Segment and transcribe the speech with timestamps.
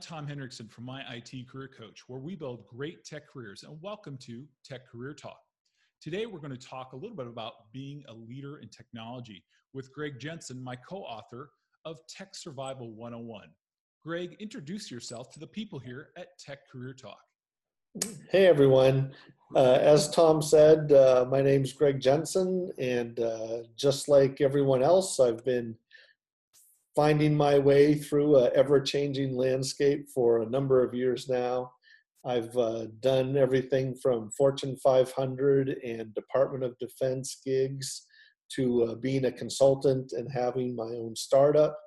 [0.00, 3.64] Tom Hendrickson from My IT Career Coach, where we build great tech careers.
[3.64, 5.40] And welcome to Tech Career Talk.
[6.00, 9.42] Today, we're going to talk a little bit about being a leader in technology
[9.72, 11.50] with Greg Jensen, my co author
[11.84, 13.48] of Tech Survival 101.
[14.04, 17.18] Greg, introduce yourself to the people here at Tech Career Talk.
[18.30, 19.10] Hey everyone.
[19.56, 24.82] Uh, as Tom said, uh, my name is Greg Jensen, and uh, just like everyone
[24.82, 25.74] else, I've been
[26.98, 31.70] finding my way through an ever changing landscape for a number of years now.
[32.26, 38.04] I've uh, done everything from Fortune 500 and Department of Defense gigs
[38.56, 41.78] to uh, being a consultant and having my own startup,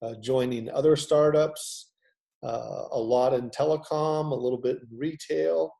[0.00, 1.90] uh, joining other startups,
[2.42, 5.70] uh, a lot in telecom, a little bit in retail,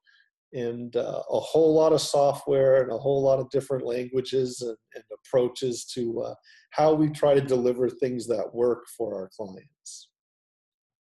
[0.53, 4.77] and uh, a whole lot of software and a whole lot of different languages and,
[4.95, 6.35] and approaches to uh,
[6.71, 10.09] how we try to deliver things that work for our clients.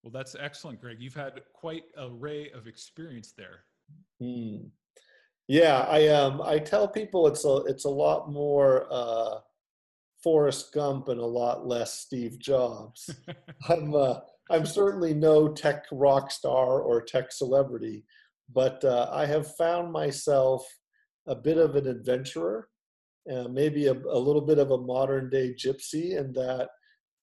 [0.03, 0.98] Well, that's excellent, Greg.
[1.01, 3.64] You've had quite a array of experience there.
[4.20, 4.67] Hmm.
[5.48, 9.41] Yeah, I um I tell people it's a it's a lot more uh,
[10.23, 13.11] Forrest Gump and a lot less Steve Jobs.
[13.69, 14.20] I'm uh,
[14.51, 18.05] I'm certainly no tech rock star or tech celebrity,
[18.53, 20.67] but uh, I have found myself
[21.27, 22.69] a bit of an adventurer,
[23.33, 26.69] uh, maybe a, a, little bit of a modern day gypsy, in that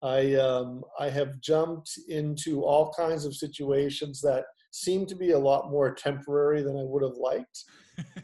[0.01, 5.39] I um, I have jumped into all kinds of situations that seem to be a
[5.39, 7.63] lot more temporary than I would have liked.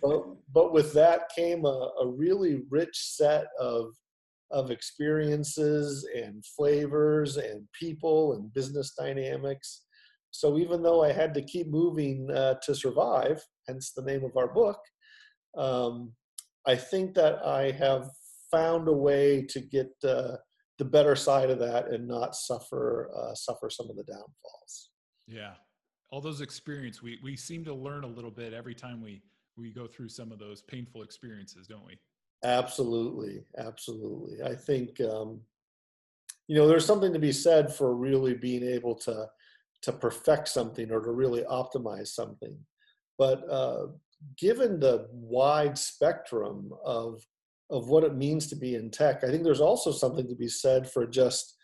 [0.01, 0.23] but,
[0.53, 3.93] but with that came a, a really rich set of
[4.49, 9.81] of experiences and flavors and people and business dynamics
[10.31, 14.35] so even though I had to keep moving uh, to survive, hence the name of
[14.37, 14.79] our book,
[15.57, 16.13] um,
[16.65, 18.09] I think that I have
[18.51, 20.37] found a way to get uh,
[20.77, 24.91] the better side of that and not suffer uh, suffer some of the downfalls.
[25.27, 25.53] Yeah,
[26.11, 29.21] all those experiences we we seem to learn a little bit every time we
[29.57, 31.97] we go through some of those painful experiences, don't we?
[32.43, 34.43] Absolutely, absolutely.
[34.43, 35.41] I think um,
[36.47, 39.27] you know there's something to be said for really being able to
[39.83, 42.57] to perfect something or to really optimize something.
[43.17, 43.87] But uh,
[44.37, 47.23] given the wide spectrum of
[47.69, 50.47] of what it means to be in tech, I think there's also something to be
[50.47, 51.57] said for just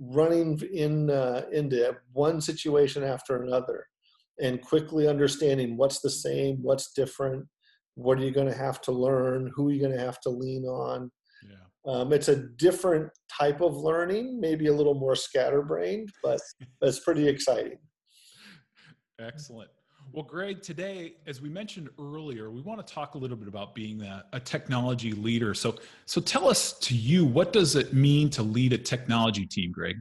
[0.00, 3.86] running in uh, into one situation after another
[4.40, 7.46] and quickly understanding what's the same, what's different,
[7.94, 10.30] what are you going to have to learn, who are you going to have to
[10.30, 11.10] lean on.
[11.86, 16.40] Um, it's a different type of learning, maybe a little more scatterbrained, but
[16.82, 17.78] it's pretty exciting.
[19.20, 19.70] Excellent.
[20.12, 23.74] Well, Greg, today, as we mentioned earlier, we want to talk a little bit about
[23.74, 25.52] being a, a technology leader.
[25.52, 25.76] So,
[26.06, 29.96] so tell us to you, what does it mean to lead a technology team, Greg?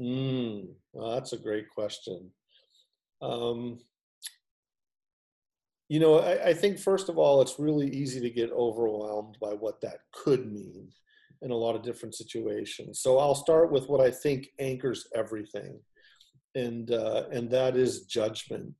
[0.00, 2.30] Mm, well, that's a great question.
[3.22, 3.78] Um,
[5.88, 9.50] you know, I, I, think first of all, it's really easy to get overwhelmed by
[9.50, 10.90] what that could mean
[11.42, 13.00] in a lot of different situations.
[13.00, 15.78] So I'll start with what I think anchors everything,
[16.54, 18.72] and uh, and that is judgment.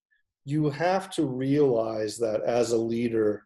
[0.44, 3.45] You have to realize that as a leader,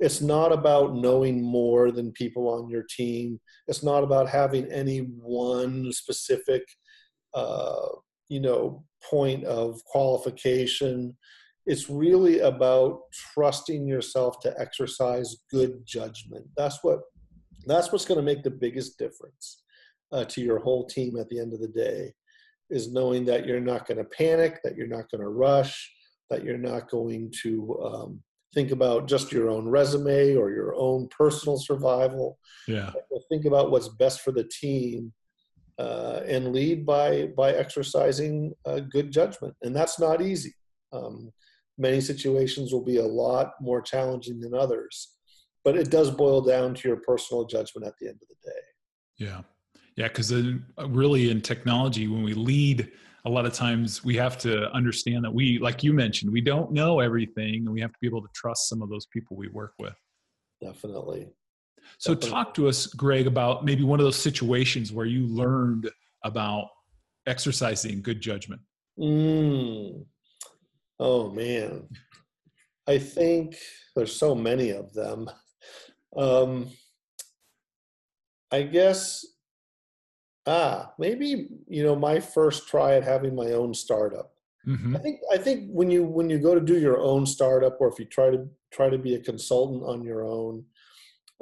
[0.00, 3.40] it's not about knowing more than people on your team.
[3.68, 6.62] It's not about having any one specific,
[7.34, 7.88] uh,
[8.28, 11.16] you know, point of qualification.
[11.66, 13.00] It's really about
[13.32, 16.46] trusting yourself to exercise good judgment.
[16.56, 17.00] That's what
[17.66, 19.62] that's what's going to make the biggest difference
[20.12, 22.12] uh, to your whole team at the end of the day
[22.70, 25.90] is knowing that you're not going to panic, that you're not going to rush,
[26.30, 28.22] that you're not going to um,
[28.54, 32.38] think about just your own resume or your own personal survival.
[32.66, 32.90] Yeah.
[33.30, 35.12] Think about what's best for the team
[35.78, 40.54] uh, and lead by by exercising uh, good judgment, and that's not easy.
[40.92, 41.30] Um,
[41.78, 45.11] many situations will be a lot more challenging than others,
[45.64, 48.60] but it does boil down to your personal judgment at the end of the day.
[49.18, 49.40] Yeah.
[49.96, 50.08] Yeah.
[50.08, 50.58] Because uh,
[50.88, 52.90] really in technology, when we lead,
[53.24, 56.72] a lot of times we have to understand that we, like you mentioned, we don't
[56.72, 59.48] know everything and we have to be able to trust some of those people we
[59.48, 59.94] work with.
[60.60, 61.28] Definitely.
[61.98, 62.30] So, Definitely.
[62.30, 65.90] talk to us, Greg, about maybe one of those situations where you learned
[66.24, 66.68] about
[67.26, 68.60] exercising good judgment.
[68.98, 70.04] Mm.
[70.98, 71.88] Oh, man.
[72.88, 73.56] I think
[73.94, 75.30] there's so many of them.
[76.16, 76.70] Um,
[78.50, 79.24] I guess,
[80.46, 84.32] ah, maybe you know my first try at having my own startup.
[84.66, 84.96] Mm-hmm.
[84.96, 87.88] I think I think when you when you go to do your own startup, or
[87.88, 90.64] if you try to try to be a consultant on your own,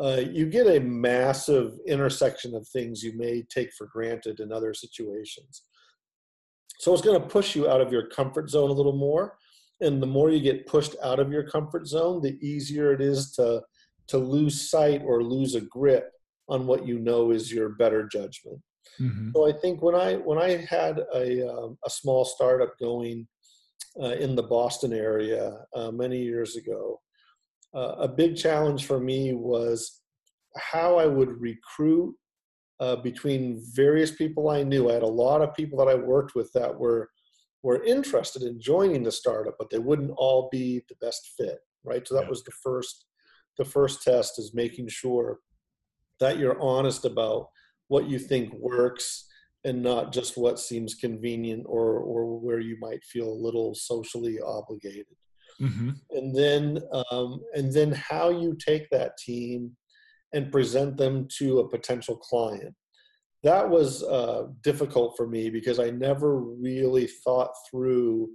[0.01, 4.73] uh, you get a massive intersection of things you may take for granted in other
[4.73, 5.63] situations.
[6.79, 9.37] So it's going to push you out of your comfort zone a little more.
[9.83, 13.33] And the more you get pushed out of your comfort zone, the easier it is
[13.33, 13.63] to,
[14.11, 16.11] to lose sight or lose a grip
[16.49, 18.61] on what you know is your better judgment.
[19.01, 19.31] Mm-hmm.
[19.35, 23.27] So I think when I when I had a um, a small startup going
[24.01, 27.01] uh, in the Boston area uh, many years ago,
[27.75, 30.01] uh, a big challenge for me was
[30.57, 32.15] how I would recruit
[32.81, 34.91] uh, between various people I knew.
[34.91, 37.09] I had a lot of people that I worked with that were
[37.63, 42.07] were interested in joining the startup, but they wouldn't all be the best fit, right?
[42.07, 42.31] So that yeah.
[42.31, 43.05] was the first
[43.59, 45.39] the first test is making sure
[46.19, 47.49] that you're honest about
[47.89, 49.27] what you think works
[49.65, 54.39] and not just what seems convenient or or where you might feel a little socially
[54.41, 55.07] obligated.
[55.61, 55.91] Mm-hmm.
[56.11, 56.79] And then
[57.11, 59.77] um, and then how you take that team
[60.33, 62.75] and present them to a potential client.
[63.43, 68.31] That was uh, difficult for me because I never really thought through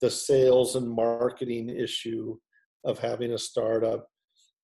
[0.00, 2.36] the sales and marketing issue
[2.84, 4.06] of having a startup.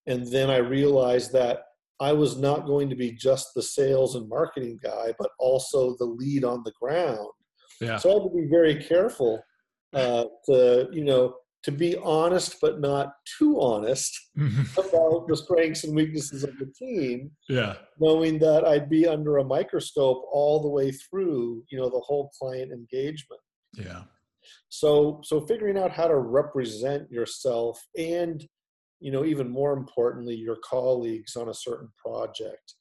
[0.07, 1.63] And then I realized that
[1.99, 6.05] I was not going to be just the sales and marketing guy, but also the
[6.05, 7.29] lead on the ground.
[7.79, 7.97] Yeah.
[7.97, 9.41] So I had to be very careful
[9.93, 14.79] uh, to, you know, to be honest but not too honest mm-hmm.
[14.79, 17.31] about the strengths and weaknesses of the team.
[17.49, 17.75] Yeah.
[17.99, 22.29] Knowing that I'd be under a microscope all the way through, you know, the whole
[22.39, 23.41] client engagement.
[23.73, 24.03] Yeah.
[24.69, 28.45] So so figuring out how to represent yourself and
[29.05, 32.73] you know even more importantly your colleagues on a certain project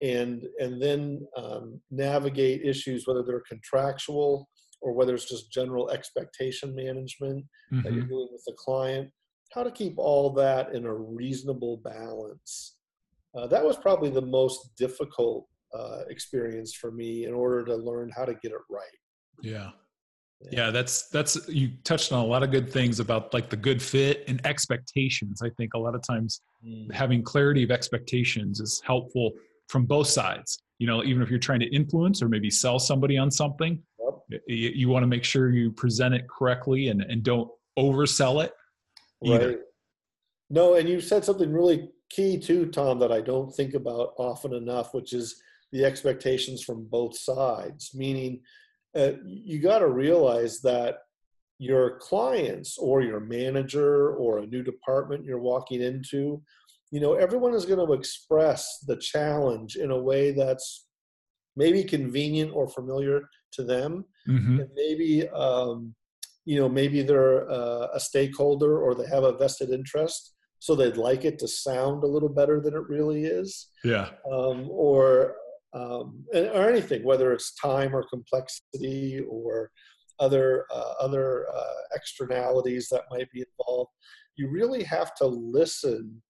[0.00, 4.48] and and then um, navigate issues whether they're contractual
[4.80, 7.82] or whether it's just general expectation management mm-hmm.
[7.82, 8.12] that you're mm-hmm.
[8.12, 9.10] doing with the client,
[9.52, 12.76] how to keep all that in a reasonable balance.
[13.36, 18.10] Uh, that was probably the most difficult uh, experience for me in order to learn
[18.14, 18.84] how to get it right.
[19.42, 19.70] Yeah.
[20.40, 23.82] Yeah, that's that's you touched on a lot of good things about like the good
[23.82, 25.42] fit and expectations.
[25.42, 26.92] I think a lot of times mm.
[26.92, 29.32] having clarity of expectations is helpful
[29.66, 30.62] from both sides.
[30.78, 33.82] You know, even if you're trying to influence or maybe sell somebody on something,
[34.46, 38.52] you, you want to make sure you present it correctly and, and don't oversell it
[39.24, 39.48] either.
[39.48, 39.58] Right.
[40.50, 44.54] No, and you said something really key too, Tom, that I don't think about often
[44.54, 45.42] enough, which is
[45.72, 47.90] the expectations from both sides.
[47.92, 48.40] Meaning,
[48.96, 50.98] uh, you got to realize that
[51.58, 56.40] your clients or your manager or a new department you're walking into,
[56.90, 60.86] you know, everyone is going to express the challenge in a way that's
[61.56, 64.04] maybe convenient or familiar to them.
[64.28, 64.60] Mm-hmm.
[64.60, 65.94] and maybe um,
[66.44, 70.96] you know maybe they're uh, a stakeholder or they have a vested interest so they'd
[70.96, 73.68] like it to sound a little better than it really is.
[73.84, 74.08] Yeah.
[74.30, 75.36] Um, or
[75.78, 79.70] um, or anything whether it's time or complexity or
[80.20, 83.90] other uh, other uh, externalities that might be involved
[84.36, 86.22] you really have to listen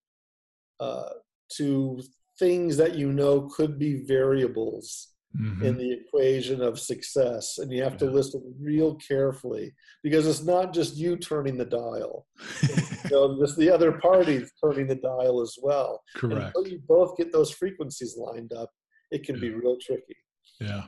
[0.81, 1.11] uh,
[1.57, 2.01] to
[2.39, 5.65] things that you know could be variables mm-hmm.
[5.65, 7.59] in the equation of success.
[7.59, 7.99] And you have yeah.
[7.99, 12.27] to listen real carefully because it's not just you turning the dial.
[12.63, 16.03] you know, it's the other parties turning the dial as well.
[16.17, 16.37] Correct.
[16.37, 18.71] And until you both get those frequencies lined up,
[19.11, 19.41] it can yeah.
[19.41, 20.17] be real tricky.
[20.61, 20.85] Yeah.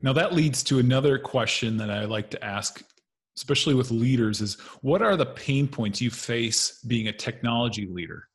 [0.00, 2.82] Now that leads to another question that I like to ask,
[3.36, 8.28] especially with leaders, is what are the pain points you face being a technology leader?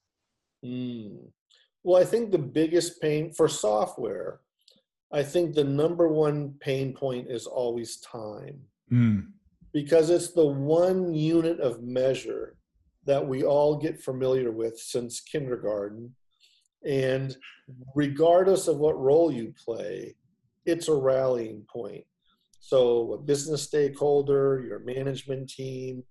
[0.66, 1.30] Mm.
[1.84, 4.42] Well, I think the biggest pain for software
[5.12, 8.60] I think the number one pain point is always time.
[8.92, 9.30] Mm.
[9.74, 12.58] Because it's the one unit of measure
[13.06, 16.14] that we all get familiar with since kindergarten.
[16.86, 17.36] And
[17.96, 20.16] regardless of what role you play,
[20.66, 22.04] it's a rallying point.
[22.62, 26.04] So, a business stakeholder, your management team,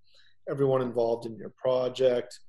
[0.49, 2.39] everyone involved in your project,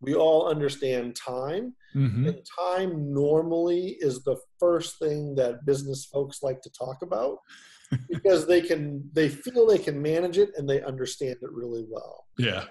[0.00, 2.26] we all understand time mm-hmm.
[2.28, 7.38] and time normally is the first thing that business folks like to talk about
[8.08, 12.26] because they can they feel they can manage it and they understand it really well
[12.38, 12.64] yeah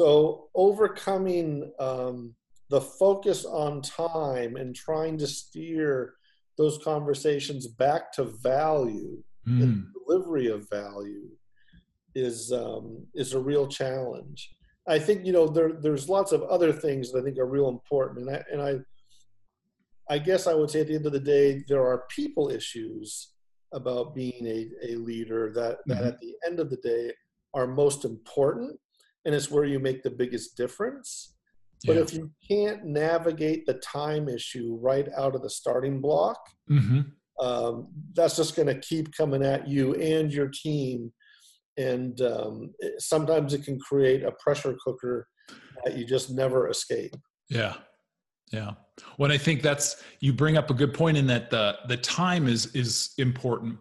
[0.00, 2.34] so overcoming um,
[2.72, 6.14] the focus on time and trying to steer
[6.58, 9.62] those conversations back to value mm.
[9.62, 11.28] and delivery of value
[12.14, 14.50] is um, is a real challenge
[14.86, 17.68] I think you know there there's lots of other things that I think are real
[17.68, 21.20] important, and I and I I guess I would say at the end of the
[21.20, 23.32] day there are people issues
[23.72, 26.08] about being a, a leader that that mm-hmm.
[26.08, 27.12] at the end of the day
[27.54, 28.78] are most important,
[29.24, 31.36] and it's where you make the biggest difference.
[31.84, 32.02] But yeah.
[32.02, 36.38] if you can't navigate the time issue right out of the starting block,
[36.70, 37.00] mm-hmm.
[37.44, 41.12] um, that's just going to keep coming at you and your team.
[41.76, 45.26] And um, it, sometimes it can create a pressure cooker
[45.84, 47.14] that you just never escape.
[47.48, 47.74] Yeah.
[48.52, 48.72] Yeah.
[49.18, 52.46] Well, I think that's you bring up a good point in that the the time
[52.46, 53.78] is is important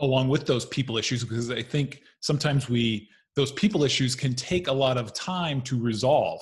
[0.00, 4.68] along with those people issues because I think sometimes we those people issues can take
[4.68, 6.40] a lot of time to resolve.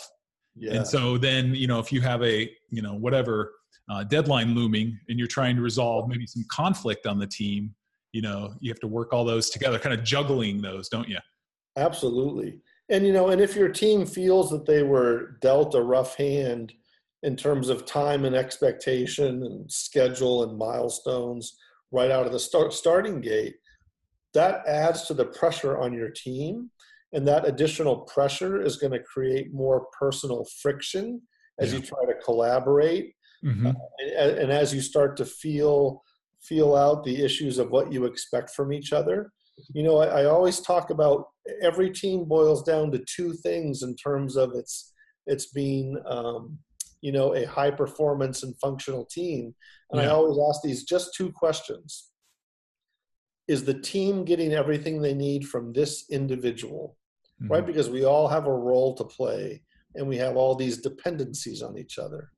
[0.59, 0.75] Yeah.
[0.75, 3.53] And so then, you know, if you have a, you know, whatever
[3.91, 7.75] uh, deadline looming and you're trying to resolve maybe some conflict on the team,
[8.13, 11.19] you know, you have to work all those together, kind of juggling those, don't you?
[11.77, 12.59] Absolutely.
[12.89, 16.73] And, you know, and if your team feels that they were dealt a rough hand
[17.23, 21.57] in terms of time and expectation and schedule and milestones
[21.91, 23.57] right out of the start, starting gate,
[24.35, 26.71] that adds to the pressure on your team.
[27.13, 31.23] And that additional pressure is going to create more personal friction
[31.59, 31.79] as yeah.
[31.79, 33.67] you try to collaborate Mm-hmm.
[33.67, 33.73] Uh,
[34.19, 36.03] and, and, as you start to feel
[36.43, 39.33] feel out the issues of what you expect from each other,
[39.75, 41.27] you know, I, I, always talk about
[41.61, 44.93] every team boils down to two things in terms of its
[45.27, 46.59] its being, um,
[47.03, 49.55] you know, a high performance and functional team.
[49.91, 50.09] And yeah.
[50.09, 52.11] I always ask these just two questions:
[53.49, 56.97] Is the team getting everything they need from this individual?
[57.43, 57.53] Mm-hmm.
[57.53, 59.63] Right, because we all have a role to play,
[59.95, 62.31] and we have all these dependencies on each other.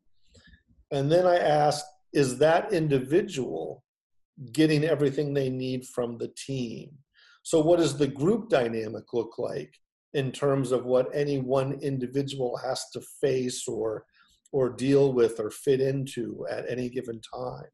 [0.90, 3.84] And then I ask is that individual
[4.52, 6.90] getting everything they need from the team?
[7.42, 9.74] So, what does the group dynamic look like
[10.14, 14.04] in terms of what any one individual has to face or,
[14.52, 17.70] or deal with or fit into at any given time?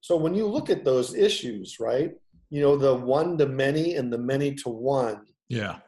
[0.00, 2.12] So, when you look at those issues, right,
[2.54, 5.26] you know, the one to many and the many to one.
[5.48, 5.78] Yeah.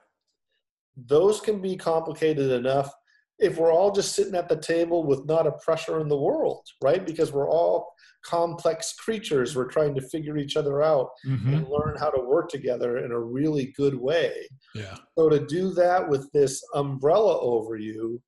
[0.97, 2.93] Those can be complicated enough
[3.39, 6.67] if we're all just sitting at the table with not a pressure in the world,
[6.83, 7.07] right?
[7.07, 7.93] Because we're all
[8.25, 9.55] complex creatures.
[9.55, 11.55] We're trying to figure each other out mm-hmm.
[11.55, 14.33] and learn how to work together in a really good way.
[14.75, 14.97] Yeah.
[15.17, 18.21] So to do that with this umbrella over you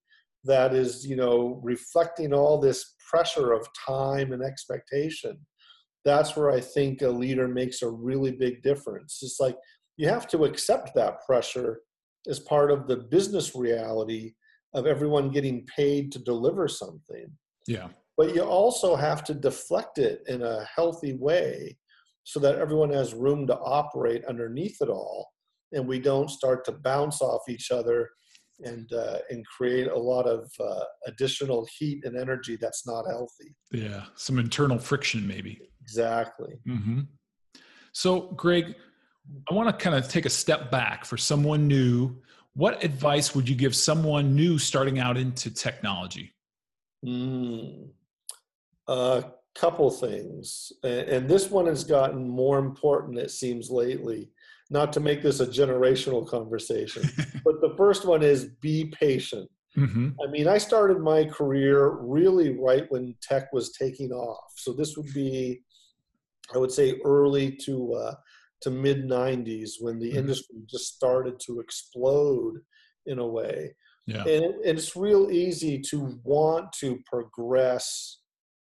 [0.45, 5.45] that is, you know, reflecting all this pressure of time and expectation,
[6.05, 9.21] that's where I think a leader makes a really big difference.
[9.23, 9.57] It's like
[9.97, 11.81] you have to accept that pressure
[12.29, 14.33] as part of the business reality
[14.75, 17.27] of everyone getting paid to deliver something.
[17.67, 17.89] Yeah.
[18.17, 21.79] But you also have to deflect it in a healthy way
[22.25, 25.29] so that everyone has room to operate underneath it all
[25.73, 28.09] and we don't start to bounce off each other
[28.61, 33.55] and uh, and create a lot of uh, additional heat and energy that's not healthy.
[33.73, 35.61] Yeah, some internal friction maybe.
[35.89, 36.55] Exactly.
[36.69, 37.01] Mm-hmm.
[37.93, 38.75] So, Greg,
[39.51, 42.21] I want to kind of take a step back for someone new
[42.59, 46.35] what advice would you give someone new starting out into technology?
[47.07, 47.91] Mm,
[48.89, 50.73] a couple things.
[50.83, 54.33] And this one has gotten more important, it seems, lately.
[54.71, 57.05] Not to make this a generational conversation,
[57.45, 59.49] but the first one is be patient.
[59.79, 60.09] Mm-hmm.
[60.27, 64.53] I mean, I started my career really right when tech was taking off.
[64.57, 65.63] So this would be,
[66.55, 68.15] I would say, early to uh,
[68.63, 70.19] to mid 90s when the mm-hmm.
[70.19, 72.59] industry just started to explode
[73.07, 73.75] in a way.
[74.07, 74.23] Yeah.
[74.23, 78.21] And, and it's real easy to want to progress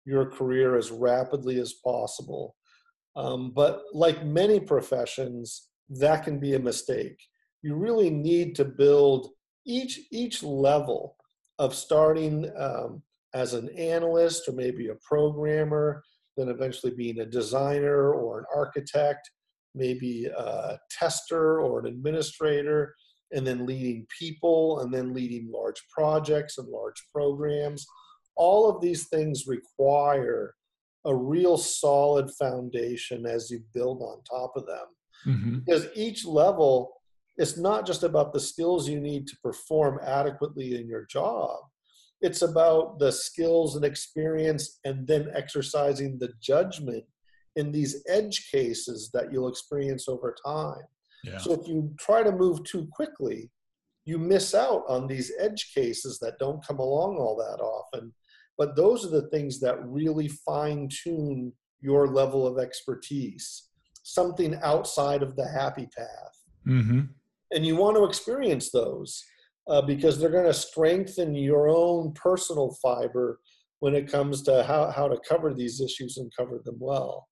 [0.05, 2.57] your career as rapidly as possible.
[3.17, 7.19] Um, but like many professions, that can be a mistake.
[7.63, 9.29] You really need to build
[9.65, 11.17] each each level
[11.59, 13.03] of starting um,
[13.35, 16.03] as an analyst or maybe a programmer,
[16.37, 19.31] then eventually being a designer or an architect,
[19.75, 22.95] maybe a tester or an administrator,
[23.33, 27.87] and then leading people, and then leading large projects and large programs.
[28.37, 30.55] All of these things require
[31.05, 34.87] a real solid foundation as you build on top of them.
[35.27, 35.59] Mm-hmm.
[35.61, 36.93] Because each level
[37.39, 41.59] is not just about the skills you need to perform adequately in your job,
[42.21, 47.05] it's about the skills and experience and then exercising the judgment
[47.57, 50.85] in these edge cases that you'll experience over time.
[51.25, 51.39] Yeah.
[51.39, 53.51] So if you try to move too quickly,
[54.05, 58.13] you miss out on these edge cases that don't come along all that often.
[58.59, 63.69] But those are the things that really fine tune your level of expertise,
[64.05, 66.39] something outside of the happy path.
[66.67, 67.01] Mm-hmm.
[67.55, 69.23] And you want to experience those
[69.69, 73.41] uh, because they're going to strengthen your own personal fiber
[73.81, 77.29] when it comes to how, how to cover these issues and cover them well.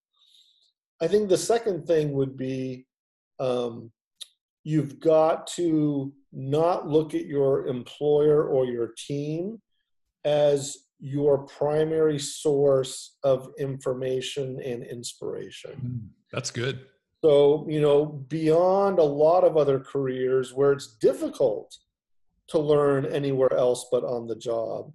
[1.00, 2.86] I think the second thing would be
[3.38, 3.90] um,
[4.64, 9.60] you've got to not look at your employer or your team
[10.24, 15.72] as your primary source of information and inspiration.
[15.72, 16.86] Mm, that's good.
[17.22, 21.76] So, you know, beyond a lot of other careers where it's difficult
[22.48, 24.92] to learn anywhere else but on the job,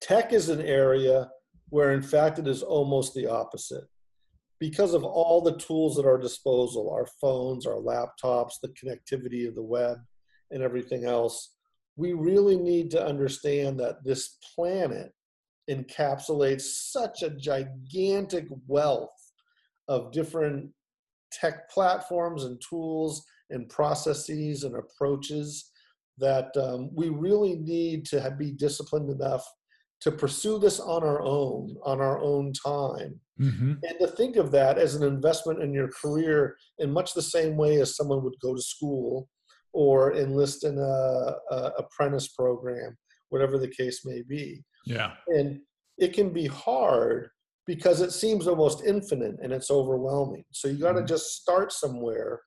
[0.00, 1.28] tech is an area
[1.70, 3.84] where, in fact, it is almost the opposite.
[4.60, 9.56] Because of all the tools at our disposal, our phones, our laptops, the connectivity of
[9.56, 9.98] the web,
[10.52, 11.54] and everything else,
[11.96, 15.12] we really need to understand that this planet
[15.68, 19.10] encapsulates such a gigantic wealth
[19.88, 20.70] of different
[21.40, 25.70] tech platforms and tools and processes and approaches
[26.18, 29.44] that um, we really need to have, be disciplined enough
[30.00, 33.18] to pursue this on our own, on our own time.
[33.40, 33.74] Mm-hmm.
[33.82, 37.56] And to think of that as an investment in your career in much the same
[37.56, 39.28] way as someone would go to school
[39.72, 42.96] or enlist in a, a apprentice program,
[43.30, 44.62] whatever the case may be.
[44.84, 45.12] Yeah.
[45.28, 45.60] And
[45.98, 47.30] it can be hard
[47.66, 50.44] because it seems almost infinite and it's overwhelming.
[50.50, 51.06] So you got to mm-hmm.
[51.06, 52.40] just start somewhere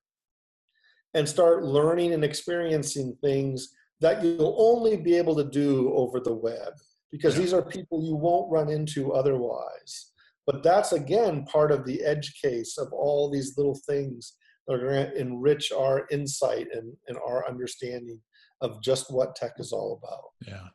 [1.13, 3.69] and start learning and experiencing things
[4.01, 6.73] that you'll only be able to do over the web
[7.11, 10.11] because these are people you won't run into otherwise.
[10.45, 14.33] But that's again part of the edge case of all these little things
[14.67, 18.19] that are going to enrich our insight and, and our understanding
[18.61, 20.51] of just what tech is all about.
[20.51, 20.67] Yeah.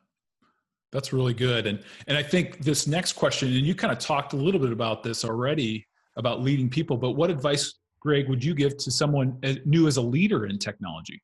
[0.91, 1.67] That's really good.
[1.67, 4.71] And and I think this next question, and you kind of talked a little bit
[4.71, 5.85] about this already
[6.17, 10.01] about leading people, but what advice, Greg, would you give to someone new as a
[10.01, 11.21] leader in technology?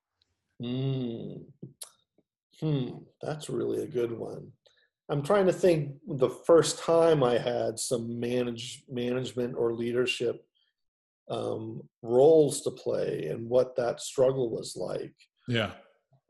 [0.62, 1.44] Mm.
[2.60, 2.90] Hmm,
[3.22, 4.52] that's really a good one.
[5.10, 10.44] I'm trying to think the first time I had some manage management or leadership
[11.30, 15.14] um, roles to play and what that struggle was like.
[15.48, 15.72] Yeah.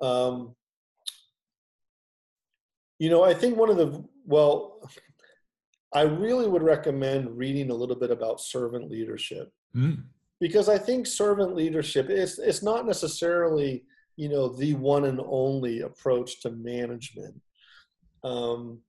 [0.02, 0.56] Um,
[3.00, 4.90] you know, I think one of the, well,
[5.94, 10.04] I really would recommend reading a little bit about servant leadership mm.
[10.40, 15.82] because I think servant leadership is, it's not necessarily, you know, the one and only
[15.82, 17.40] approach to management.
[18.24, 18.80] Um,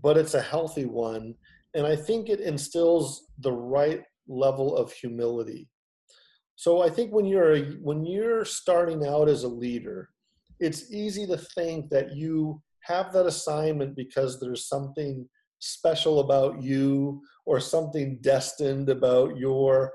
[0.00, 1.34] but it's a healthy one.
[1.74, 5.68] And I think it instills the right level of humility.
[6.54, 10.10] So I think when you're a, when you're starting out as a leader,
[10.60, 15.28] it's easy to think that you have that assignment because there's something
[15.60, 19.92] special about you or something destined about your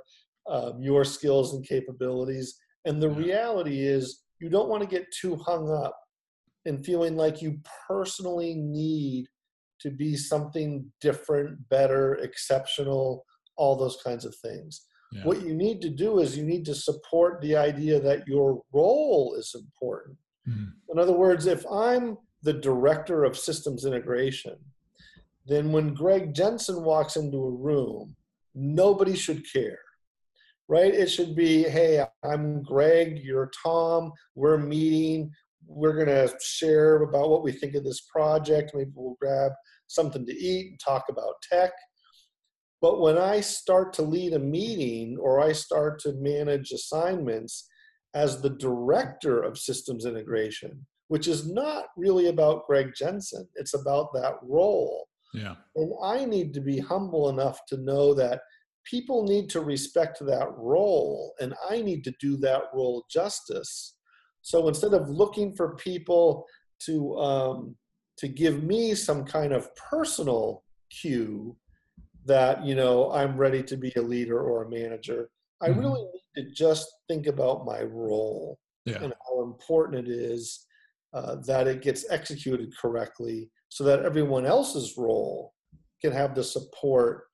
[0.49, 2.55] um, your skills and capabilities.
[2.85, 5.97] And the reality is, you don't want to get too hung up
[6.65, 9.27] in feeling like you personally need
[9.79, 13.25] to be something different, better, exceptional,
[13.55, 14.85] all those kinds of things.
[15.13, 15.23] Yeah.
[15.23, 19.35] What you need to do is you need to support the idea that your role
[19.37, 20.17] is important.
[20.47, 20.91] Mm-hmm.
[20.91, 24.55] In other words, if I'm the director of systems integration,
[25.45, 28.15] then when Greg Jensen walks into a room,
[28.53, 29.79] nobody should care,
[30.67, 30.93] right?
[30.93, 35.31] It should be, hey, I'm Greg, you're Tom, we're meeting,
[35.65, 38.71] we're going to share about what we think of this project.
[38.73, 39.51] Maybe we'll grab
[39.87, 41.71] something to eat and talk about tech.
[42.81, 47.69] But when I start to lead a meeting or I start to manage assignments
[48.13, 54.11] as the director of systems integration, which is not really about Greg Jensen, it's about
[54.13, 55.07] that role.
[55.31, 55.53] Yeah.
[55.75, 58.41] And I need to be humble enough to know that
[58.83, 63.95] people need to respect that role and I need to do that role justice.
[64.41, 66.47] So instead of looking for people
[66.87, 67.75] to um,
[68.17, 71.55] to give me some kind of personal cue
[72.25, 75.29] that you know i'm ready to be a leader or a manager
[75.61, 75.79] i mm-hmm.
[75.79, 79.01] really need to just think about my role yeah.
[79.01, 80.65] and how important it is
[81.13, 85.53] uh, that it gets executed correctly so that everyone else's role
[86.01, 87.25] can have the support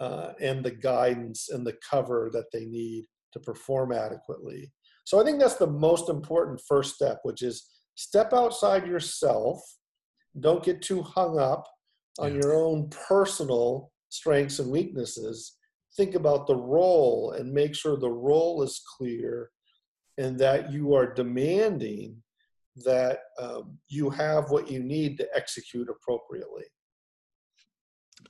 [0.00, 4.72] uh, and the guidance and the cover that they need to perform adequately.
[5.04, 9.60] So i think that's the most important first step which is step outside yourself.
[10.38, 11.66] Don't get too hung up
[12.18, 12.40] on yeah.
[12.42, 15.56] your own personal strengths and weaknesses,
[15.96, 19.50] think about the role and make sure the role is clear
[20.18, 22.16] and that you are demanding
[22.84, 26.64] that um, you have what you need to execute appropriately.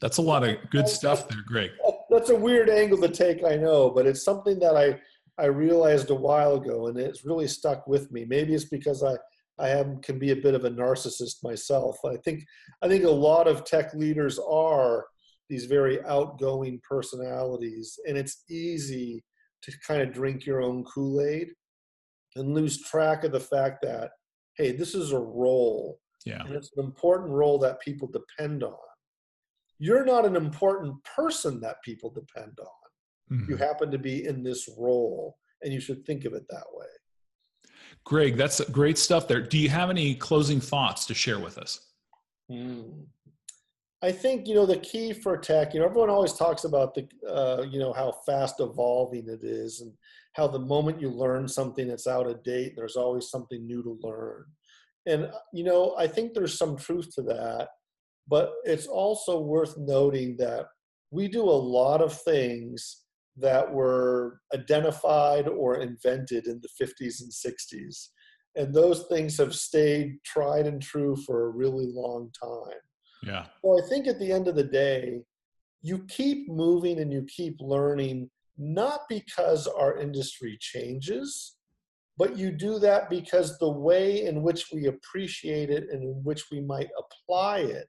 [0.00, 1.70] That's a lot of good stuff there, Greg.
[2.10, 4.98] That's a weird angle to take, I know, but it's something that I
[5.38, 8.26] I realized a while ago, and it's really stuck with me.
[8.26, 9.16] Maybe it's because I
[9.58, 11.96] I am can be a bit of a narcissist myself.
[12.04, 12.44] I think
[12.82, 15.06] I think a lot of tech leaders are
[15.48, 19.24] these very outgoing personalities, and it's easy
[19.62, 21.48] to kind of drink your own Kool Aid
[22.36, 24.10] and lose track of the fact that,
[24.60, 25.98] hey, this is a role.
[26.26, 26.44] Yeah.
[26.44, 28.74] And it's an important role that people depend on.
[29.78, 33.36] You're not an important person that people depend on.
[33.38, 33.50] Mm-hmm.
[33.50, 36.86] You happen to be in this role, and you should think of it that way.
[38.04, 39.40] Greg, that's great stuff there.
[39.40, 41.80] Do you have any closing thoughts to share with us?
[42.50, 43.04] Mm.
[44.02, 45.74] I think you know the key for tech.
[45.74, 49.80] You know, everyone always talks about the uh, you know how fast evolving it is,
[49.80, 49.92] and
[50.34, 53.98] how the moment you learn something that's out of date, there's always something new to
[54.02, 54.44] learn.
[55.06, 57.68] And uh, you know, I think there's some truth to that,
[58.26, 60.66] but it's also worth noting that
[61.10, 63.04] we do a lot of things
[63.36, 68.08] that were identified or invented in the 50s and 60s.
[68.56, 72.78] And those things have stayed tried and true for a really long time.
[73.22, 73.46] Yeah.
[73.62, 75.22] Well, I think at the end of the day,
[75.82, 81.56] you keep moving and you keep learning, not because our industry changes,
[82.18, 86.50] but you do that because the way in which we appreciate it and in which
[86.50, 87.86] we might apply it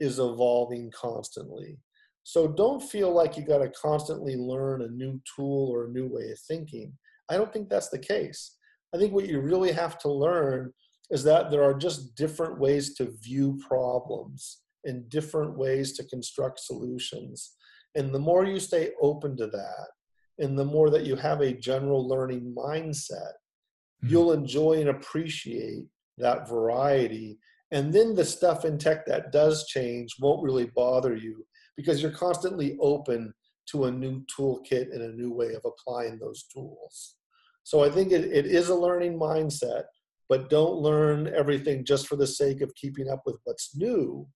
[0.00, 1.78] is evolving constantly.
[2.24, 6.06] So don't feel like you got to constantly learn a new tool or a new
[6.06, 6.92] way of thinking.
[7.28, 8.56] I don't think that's the case.
[8.94, 10.72] I think what you really have to learn
[11.12, 16.58] is that there are just different ways to view problems and different ways to construct
[16.58, 17.52] solutions.
[17.94, 19.88] And the more you stay open to that,
[20.38, 24.08] and the more that you have a general learning mindset, mm-hmm.
[24.08, 25.84] you'll enjoy and appreciate
[26.18, 27.38] that variety.
[27.70, 31.44] And then the stuff in tech that does change won't really bother you
[31.76, 33.32] because you're constantly open
[33.68, 37.16] to a new toolkit and a new way of applying those tools.
[37.64, 39.84] So I think it, it is a learning mindset,
[40.28, 44.26] but don't learn everything just for the sake of keeping up with what's new.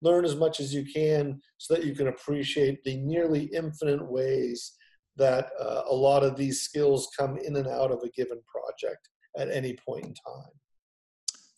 [0.00, 4.72] Learn as much as you can so that you can appreciate the nearly infinite ways
[5.16, 9.08] that uh, a lot of these skills come in and out of a given project
[9.36, 10.50] at any point in time.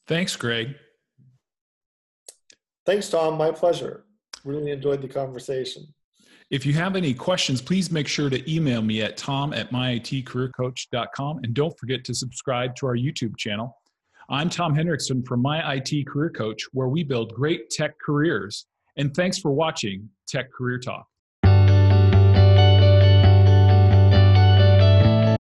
[0.06, 0.74] Thanks, Greg.
[2.84, 3.38] Thanks, Tom.
[3.38, 4.04] My pleasure.
[4.44, 5.86] Really enjoyed the conversation.
[6.50, 11.40] If you have any questions, please make sure to email me at tom at myitcareercoach.com
[11.42, 13.76] and don't forget to subscribe to our YouTube channel.
[14.28, 18.66] I'm Tom Hendrickson from My IT Career Coach, where we build great tech careers.
[18.96, 21.06] And thanks for watching Tech Career Talk.